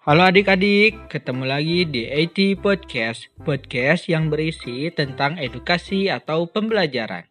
Halo 0.00 0.24
adik-adik, 0.24 1.12
ketemu 1.12 1.44
lagi 1.44 1.84
di 1.84 2.08
AT 2.08 2.56
Podcast, 2.64 3.28
podcast 3.44 4.08
yang 4.08 4.32
berisi 4.32 4.88
tentang 4.88 5.36
edukasi 5.36 6.08
atau 6.08 6.48
pembelajaran. 6.48 7.28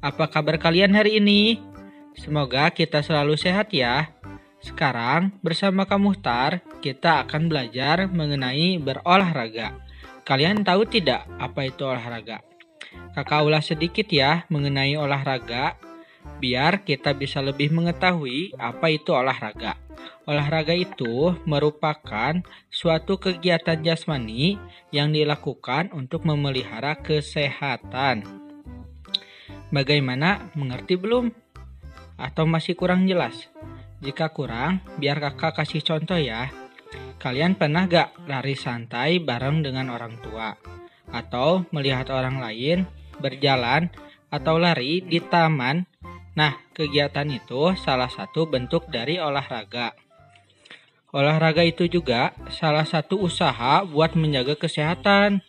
Apa 0.00 0.32
kabar 0.32 0.56
kalian 0.56 0.96
hari 0.96 1.20
ini? 1.20 1.60
Semoga 2.16 2.72
kita 2.72 3.04
selalu 3.04 3.36
sehat 3.36 3.68
ya. 3.68 4.16
Sekarang 4.64 5.36
bersama 5.44 5.84
Kak 5.84 6.00
Muhtar, 6.00 6.64
kita 6.80 7.28
akan 7.28 7.52
belajar 7.52 8.08
mengenai 8.08 8.80
berolahraga. 8.80 9.76
Kalian 10.24 10.64
tahu 10.64 10.88
tidak 10.88 11.28
apa 11.36 11.68
itu 11.68 11.84
olahraga? 11.84 12.40
Kakak 13.12 13.44
ulas 13.44 13.68
sedikit 13.68 14.08
ya 14.08 14.48
mengenai 14.48 14.96
olahraga, 14.96 15.76
biar 16.38 16.84
kita 16.84 17.16
bisa 17.16 17.40
lebih 17.40 17.72
mengetahui 17.72 18.54
apa 18.60 18.92
itu 18.92 19.12
olahraga. 19.16 19.80
Olahraga 20.26 20.74
itu 20.74 21.38
merupakan 21.46 22.42
suatu 22.68 23.16
kegiatan 23.16 23.78
jasmani 23.80 24.58
yang 24.90 25.14
dilakukan 25.14 25.94
untuk 25.94 26.26
memelihara 26.26 26.98
kesehatan. 26.98 28.26
Bagaimana? 29.70 30.50
Mengerti 30.54 30.98
belum? 30.98 31.30
Atau 32.18 32.46
masih 32.46 32.78
kurang 32.78 33.06
jelas? 33.06 33.50
Jika 34.02 34.30
kurang, 34.30 34.84
biar 35.00 35.18
kakak 35.18 35.62
kasih 35.62 35.82
contoh 35.82 36.18
ya. 36.18 36.50
Kalian 37.18 37.56
pernah 37.58 37.88
gak 37.88 38.14
lari 38.28 38.54
santai 38.54 39.18
bareng 39.18 39.64
dengan 39.64 39.90
orang 39.90 40.20
tua? 40.20 40.54
Atau 41.10 41.66
melihat 41.72 42.10
orang 42.12 42.38
lain 42.38 42.86
berjalan 43.18 43.88
atau 44.30 44.58
lari 44.58 45.02
di 45.02 45.18
taman? 45.18 45.86
Nah, 46.36 46.60
kegiatan 46.76 47.24
itu 47.32 47.72
salah 47.80 48.12
satu 48.12 48.44
bentuk 48.44 48.92
dari 48.92 49.16
olahraga. 49.16 49.96
Olahraga 51.16 51.64
itu 51.64 51.88
juga 51.88 52.36
salah 52.52 52.84
satu 52.84 53.24
usaha 53.24 53.80
buat 53.88 54.12
menjaga 54.12 54.52
kesehatan. 54.52 55.40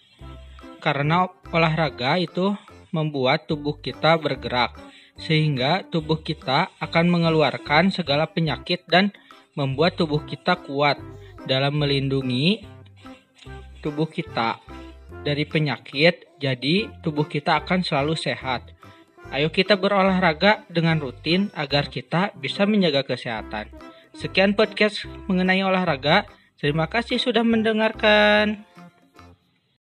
Karena 0.80 1.28
olahraga 1.52 2.16
itu 2.16 2.56
membuat 2.96 3.52
tubuh 3.52 3.84
kita 3.84 4.16
bergerak, 4.16 4.80
sehingga 5.20 5.84
tubuh 5.92 6.24
kita 6.24 6.72
akan 6.80 7.12
mengeluarkan 7.12 7.92
segala 7.92 8.32
penyakit 8.32 8.88
dan 8.88 9.12
membuat 9.60 10.00
tubuh 10.00 10.24
kita 10.24 10.56
kuat 10.64 10.96
dalam 11.44 11.76
melindungi 11.76 12.64
tubuh 13.84 14.08
kita 14.08 14.64
dari 15.28 15.44
penyakit. 15.44 16.40
Jadi, 16.40 16.88
tubuh 17.04 17.26
kita 17.26 17.60
akan 17.66 17.82
selalu 17.84 18.14
sehat. 18.14 18.77
Ayo 19.28 19.52
kita 19.52 19.76
berolahraga 19.76 20.64
dengan 20.72 21.04
rutin 21.04 21.52
agar 21.52 21.92
kita 21.92 22.32
bisa 22.40 22.64
menjaga 22.64 23.04
kesehatan. 23.04 23.68
Sekian 24.16 24.56
podcast 24.56 25.04
mengenai 25.28 25.62
olahraga. 25.68 26.24
Terima 26.58 26.88
kasih 26.88 27.20
sudah 27.20 27.44
mendengarkan. 27.44 28.64